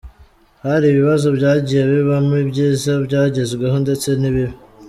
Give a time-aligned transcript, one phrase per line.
[0.65, 4.55] Hari ibibazo byagiye bibamo, ibyiza byagezweho ndetse n’ibibi.